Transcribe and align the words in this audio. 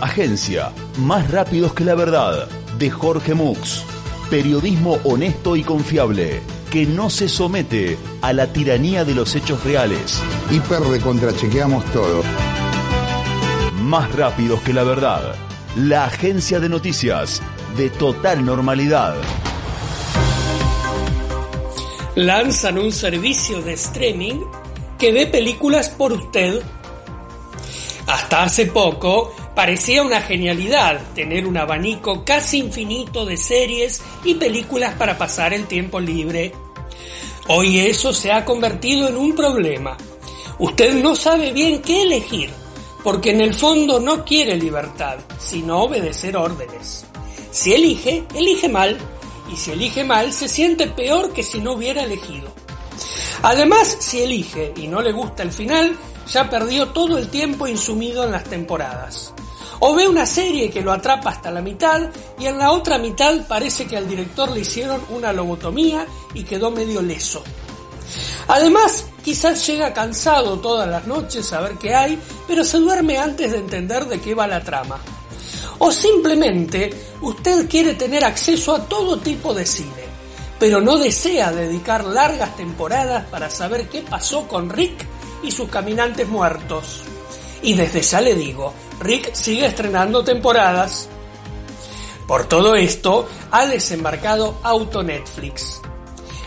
agencia, 0.00 0.72
más 0.98 1.30
rápidos 1.30 1.74
que 1.74 1.84
la 1.84 1.94
verdad, 1.94 2.48
de 2.78 2.90
Jorge 2.90 3.34
Mux. 3.34 3.84
Periodismo 4.30 4.98
honesto 5.04 5.56
y 5.56 5.62
confiable, 5.62 6.40
que 6.70 6.86
no 6.86 7.10
se 7.10 7.28
somete 7.28 7.98
a 8.22 8.32
la 8.32 8.52
tiranía 8.52 9.04
de 9.04 9.14
los 9.14 9.34
hechos 9.34 9.64
reales. 9.64 10.22
Hiper 10.50 10.80
de 10.80 11.00
contrachequeamos 11.00 11.84
todo. 11.92 12.22
Más 13.82 14.14
rápidos 14.14 14.60
que 14.60 14.72
la 14.72 14.84
verdad, 14.84 15.34
la 15.76 16.04
agencia 16.04 16.60
de 16.60 16.68
noticias 16.68 17.42
de 17.76 17.90
total 17.90 18.44
normalidad. 18.44 19.14
Lanzan 22.14 22.78
un 22.78 22.90
servicio 22.90 23.62
de 23.62 23.74
streaming 23.74 24.40
que 24.98 25.12
ve 25.12 25.26
películas 25.26 25.88
por 25.88 26.12
usted. 26.12 26.60
Hasta 28.08 28.44
hace 28.44 28.64
poco 28.64 29.34
parecía 29.54 30.02
una 30.02 30.22
genialidad 30.22 30.98
tener 31.14 31.46
un 31.46 31.58
abanico 31.58 32.24
casi 32.24 32.58
infinito 32.58 33.26
de 33.26 33.36
series 33.36 34.00
y 34.24 34.34
películas 34.34 34.94
para 34.94 35.18
pasar 35.18 35.52
el 35.52 35.66
tiempo 35.66 36.00
libre. 36.00 36.54
Hoy 37.48 37.80
eso 37.80 38.14
se 38.14 38.32
ha 38.32 38.46
convertido 38.46 39.08
en 39.08 39.16
un 39.18 39.36
problema. 39.36 39.94
Usted 40.58 40.94
no 41.02 41.14
sabe 41.14 41.52
bien 41.52 41.82
qué 41.82 42.04
elegir, 42.04 42.48
porque 43.04 43.30
en 43.32 43.42
el 43.42 43.52
fondo 43.52 44.00
no 44.00 44.24
quiere 44.24 44.56
libertad, 44.56 45.18
sino 45.38 45.82
obedecer 45.82 46.34
órdenes. 46.34 47.04
Si 47.50 47.74
elige, 47.74 48.24
elige 48.34 48.70
mal, 48.70 48.96
y 49.52 49.56
si 49.56 49.72
elige 49.72 50.02
mal, 50.02 50.32
se 50.32 50.48
siente 50.48 50.86
peor 50.86 51.34
que 51.34 51.42
si 51.42 51.60
no 51.60 51.72
hubiera 51.72 52.04
elegido. 52.04 52.48
Además, 53.42 53.98
si 54.00 54.22
elige 54.22 54.72
y 54.76 54.88
no 54.88 55.02
le 55.02 55.12
gusta 55.12 55.42
el 55.42 55.52
final, 55.52 55.94
ya 56.30 56.50
perdió 56.50 56.88
todo 56.88 57.18
el 57.18 57.28
tiempo 57.28 57.66
insumido 57.66 58.24
en 58.24 58.32
las 58.32 58.44
temporadas. 58.44 59.32
O 59.80 59.94
ve 59.94 60.08
una 60.08 60.26
serie 60.26 60.70
que 60.70 60.82
lo 60.82 60.92
atrapa 60.92 61.30
hasta 61.30 61.50
la 61.50 61.62
mitad 61.62 62.10
y 62.38 62.46
en 62.46 62.58
la 62.58 62.72
otra 62.72 62.98
mitad 62.98 63.46
parece 63.46 63.86
que 63.86 63.96
al 63.96 64.08
director 64.08 64.50
le 64.50 64.60
hicieron 64.60 65.00
una 65.10 65.32
lobotomía 65.32 66.06
y 66.34 66.42
quedó 66.42 66.70
medio 66.70 67.00
leso. 67.00 67.42
Además, 68.48 69.06
quizás 69.22 69.64
llega 69.66 69.92
cansado 69.92 70.58
todas 70.58 70.88
las 70.88 71.06
noches 71.06 71.52
a 71.52 71.60
ver 71.60 71.74
qué 71.74 71.94
hay, 71.94 72.18
pero 72.46 72.64
se 72.64 72.78
duerme 72.78 73.18
antes 73.18 73.52
de 73.52 73.58
entender 73.58 74.06
de 74.06 74.20
qué 74.20 74.34
va 74.34 74.46
la 74.46 74.64
trama. 74.64 74.98
O 75.78 75.92
simplemente 75.92 76.90
usted 77.20 77.68
quiere 77.68 77.94
tener 77.94 78.24
acceso 78.24 78.74
a 78.74 78.84
todo 78.84 79.18
tipo 79.18 79.54
de 79.54 79.64
cine, 79.64 80.08
pero 80.58 80.80
no 80.80 80.96
desea 80.96 81.52
dedicar 81.52 82.04
largas 82.04 82.56
temporadas 82.56 83.26
para 83.26 83.48
saber 83.48 83.88
qué 83.88 84.02
pasó 84.02 84.48
con 84.48 84.70
Rick 84.70 85.06
y 85.42 85.50
sus 85.50 85.68
caminantes 85.68 86.28
muertos. 86.28 87.02
Y 87.62 87.74
desde 87.74 88.02
ya 88.02 88.20
le 88.20 88.34
digo, 88.34 88.72
Rick 89.00 89.34
sigue 89.34 89.66
estrenando 89.66 90.22
temporadas. 90.24 91.08
Por 92.26 92.46
todo 92.46 92.74
esto, 92.74 93.28
ha 93.50 93.66
desembarcado 93.66 94.58
Auto 94.62 95.02
Netflix, 95.02 95.80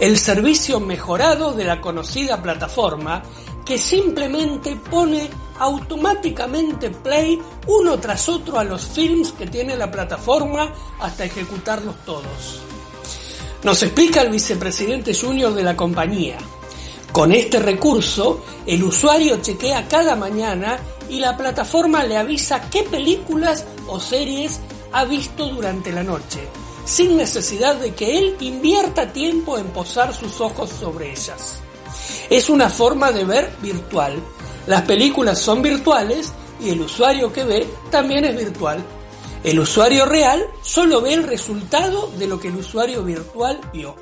el 0.00 0.18
servicio 0.18 0.80
mejorado 0.80 1.52
de 1.52 1.64
la 1.64 1.80
conocida 1.80 2.42
plataforma 2.42 3.22
que 3.64 3.76
simplemente 3.76 4.76
pone 4.76 5.28
automáticamente 5.58 6.90
play 6.90 7.40
uno 7.66 7.98
tras 7.98 8.28
otro 8.28 8.58
a 8.58 8.64
los 8.64 8.86
films 8.86 9.32
que 9.32 9.46
tiene 9.46 9.76
la 9.76 9.90
plataforma 9.90 10.72
hasta 11.00 11.24
ejecutarlos 11.24 11.96
todos. 12.04 12.62
Nos 13.64 13.82
explica 13.82 14.22
el 14.22 14.30
vicepresidente 14.30 15.12
junior 15.14 15.52
de 15.52 15.62
la 15.62 15.76
compañía. 15.76 16.38
Con 17.16 17.32
este 17.32 17.58
recurso, 17.60 18.42
el 18.66 18.84
usuario 18.84 19.40
chequea 19.40 19.88
cada 19.88 20.16
mañana 20.16 20.78
y 21.08 21.18
la 21.18 21.34
plataforma 21.34 22.04
le 22.04 22.18
avisa 22.18 22.68
qué 22.68 22.82
películas 22.82 23.64
o 23.86 23.98
series 23.98 24.60
ha 24.92 25.06
visto 25.06 25.48
durante 25.48 25.92
la 25.92 26.02
noche, 26.02 26.46
sin 26.84 27.16
necesidad 27.16 27.76
de 27.76 27.94
que 27.94 28.18
él 28.18 28.36
invierta 28.40 29.14
tiempo 29.14 29.56
en 29.56 29.68
posar 29.68 30.12
sus 30.12 30.42
ojos 30.42 30.68
sobre 30.68 31.10
ellas. 31.10 31.62
Es 32.28 32.50
una 32.50 32.68
forma 32.68 33.10
de 33.12 33.24
ver 33.24 33.50
virtual. 33.62 34.22
Las 34.66 34.82
películas 34.82 35.38
son 35.38 35.62
virtuales 35.62 36.34
y 36.60 36.68
el 36.68 36.82
usuario 36.82 37.32
que 37.32 37.44
ve 37.44 37.66
también 37.90 38.26
es 38.26 38.36
virtual. 38.36 38.84
El 39.42 39.58
usuario 39.58 40.04
real 40.04 40.44
solo 40.60 41.00
ve 41.00 41.14
el 41.14 41.22
resultado 41.22 42.10
de 42.18 42.26
lo 42.26 42.38
que 42.38 42.48
el 42.48 42.56
usuario 42.56 43.02
virtual 43.02 43.58
vio. 43.72 43.96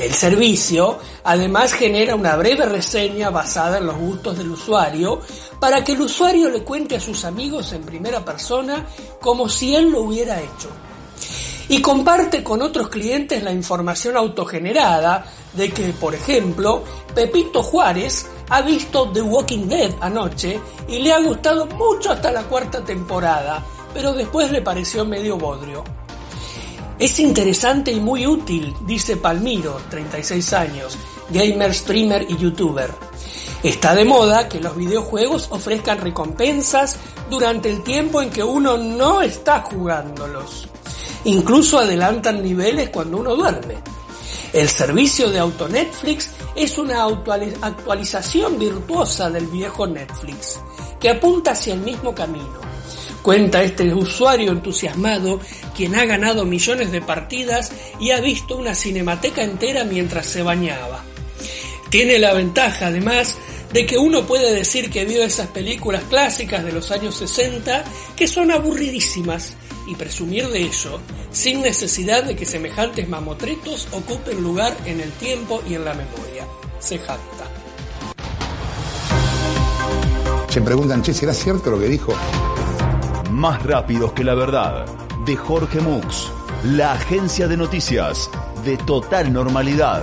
El 0.00 0.14
servicio 0.14 0.98
además 1.24 1.74
genera 1.74 2.14
una 2.14 2.34
breve 2.34 2.64
reseña 2.64 3.28
basada 3.28 3.76
en 3.76 3.86
los 3.86 3.98
gustos 3.98 4.38
del 4.38 4.50
usuario 4.50 5.20
para 5.60 5.84
que 5.84 5.92
el 5.92 6.00
usuario 6.00 6.48
le 6.48 6.64
cuente 6.64 6.96
a 6.96 7.00
sus 7.00 7.26
amigos 7.26 7.74
en 7.74 7.82
primera 7.82 8.24
persona 8.24 8.86
como 9.20 9.46
si 9.46 9.74
él 9.74 9.90
lo 9.90 10.00
hubiera 10.00 10.40
hecho. 10.40 10.70
Y 11.68 11.82
comparte 11.82 12.42
con 12.42 12.62
otros 12.62 12.88
clientes 12.88 13.42
la 13.42 13.52
información 13.52 14.16
autogenerada 14.16 15.26
de 15.52 15.70
que, 15.70 15.92
por 15.92 16.14
ejemplo, 16.14 16.82
Pepito 17.14 17.62
Juárez 17.62 18.26
ha 18.48 18.62
visto 18.62 19.10
The 19.12 19.20
Walking 19.20 19.68
Dead 19.68 19.92
anoche 20.00 20.58
y 20.88 21.00
le 21.00 21.12
ha 21.12 21.20
gustado 21.20 21.66
mucho 21.66 22.10
hasta 22.10 22.32
la 22.32 22.44
cuarta 22.44 22.82
temporada, 22.82 23.62
pero 23.92 24.14
después 24.14 24.50
le 24.50 24.62
pareció 24.62 25.04
medio 25.04 25.36
bodrio. 25.36 25.84
Es 27.00 27.18
interesante 27.18 27.90
y 27.90 27.98
muy 27.98 28.26
útil, 28.26 28.76
dice 28.82 29.16
Palmiro, 29.16 29.80
36 29.88 30.52
años, 30.52 30.98
gamer, 31.30 31.72
streamer 31.72 32.26
y 32.28 32.36
youtuber. 32.36 32.90
Está 33.62 33.94
de 33.94 34.04
moda 34.04 34.50
que 34.50 34.60
los 34.60 34.76
videojuegos 34.76 35.48
ofrezcan 35.50 35.98
recompensas 35.98 36.98
durante 37.30 37.70
el 37.70 37.82
tiempo 37.82 38.20
en 38.20 38.28
que 38.28 38.44
uno 38.44 38.76
no 38.76 39.22
está 39.22 39.62
jugándolos. 39.62 40.68
Incluso 41.24 41.78
adelantan 41.78 42.42
niveles 42.42 42.90
cuando 42.90 43.16
uno 43.16 43.34
duerme. 43.34 43.76
El 44.52 44.68
servicio 44.68 45.30
de 45.30 45.38
auto 45.38 45.70
Netflix 45.70 46.28
es 46.54 46.76
una 46.76 47.04
actualización 47.04 48.58
virtuosa 48.58 49.30
del 49.30 49.46
viejo 49.46 49.86
Netflix, 49.86 50.60
que 51.00 51.08
apunta 51.08 51.52
hacia 51.52 51.72
el 51.72 51.80
mismo 51.80 52.14
camino 52.14 52.69
Cuenta 53.22 53.62
este 53.62 53.92
usuario 53.94 54.52
entusiasmado, 54.52 55.40
quien 55.76 55.94
ha 55.94 56.04
ganado 56.04 56.44
millones 56.44 56.90
de 56.92 57.02
partidas 57.02 57.72
y 57.98 58.10
ha 58.10 58.20
visto 58.20 58.56
una 58.56 58.74
cinemateca 58.74 59.42
entera 59.42 59.84
mientras 59.84 60.26
se 60.26 60.42
bañaba. 60.42 61.04
Tiene 61.90 62.18
la 62.18 62.32
ventaja, 62.32 62.86
además, 62.86 63.36
de 63.72 63.86
que 63.86 63.98
uno 63.98 64.26
puede 64.26 64.54
decir 64.54 64.90
que 64.90 65.04
vio 65.04 65.22
esas 65.22 65.48
películas 65.48 66.04
clásicas 66.08 66.64
de 66.64 66.72
los 66.72 66.90
años 66.90 67.16
60 67.16 67.84
que 68.16 68.26
son 68.26 68.50
aburridísimas 68.50 69.54
y 69.86 69.94
presumir 69.94 70.48
de 70.48 70.62
ello 70.62 71.00
sin 71.32 71.62
necesidad 71.62 72.24
de 72.24 72.36
que 72.36 72.46
semejantes 72.46 73.08
mamotretos 73.08 73.88
ocupen 73.92 74.42
lugar 74.42 74.76
en 74.84 75.00
el 75.00 75.10
tiempo 75.12 75.62
y 75.68 75.74
en 75.74 75.84
la 75.84 75.94
memoria. 75.94 76.46
Se 76.78 76.98
jacta. 76.98 77.46
Se 80.48 80.60
preguntan, 80.60 81.02
che, 81.02 81.14
¿será 81.14 81.32
cierto 81.32 81.70
lo 81.70 81.78
que 81.78 81.86
dijo? 81.86 82.12
Más 83.40 83.62
rápidos 83.62 84.12
que 84.12 84.22
la 84.22 84.34
verdad, 84.34 84.84
de 85.24 85.34
Jorge 85.34 85.80
Mux, 85.80 86.30
la 86.62 86.92
agencia 86.92 87.48
de 87.48 87.56
noticias 87.56 88.30
de 88.66 88.76
total 88.76 89.32
normalidad. 89.32 90.02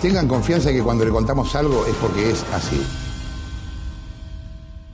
Tengan 0.00 0.26
confianza 0.26 0.72
que 0.72 0.82
cuando 0.82 1.04
le 1.04 1.10
contamos 1.10 1.54
algo 1.54 1.84
es 1.84 1.94
porque 1.96 2.30
es 2.30 2.42
así. 2.54 3.09